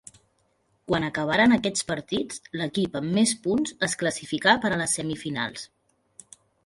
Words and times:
Quan 0.91 1.03
acabaren 1.09 1.51
aquests 1.57 1.85
partits, 1.91 2.41
l'equip 2.61 2.97
amb 3.01 3.13
més 3.19 3.35
punts 3.45 3.75
es 3.89 3.95
classificà 4.05 4.57
per 4.65 4.73
a 4.75 4.81
les 4.83 4.97
semifinals. 5.01 5.69